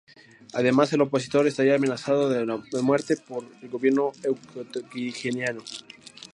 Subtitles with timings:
[0.55, 2.43] Además, el opositor estaría amenazado de
[2.81, 5.61] muerte por el gobierno ecuatoguineano.